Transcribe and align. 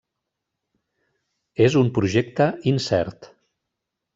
És 1.67 1.77
un 1.83 1.91
projecte 1.99 2.49
incert. 2.73 3.33